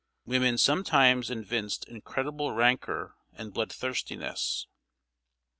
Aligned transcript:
Women 0.25 0.57
sometimes 0.57 1.29
evinced 1.29 1.87
incredible 1.87 2.53
rancor 2.53 3.13
and 3.33 3.53
bloodthirstiness. 3.53 4.65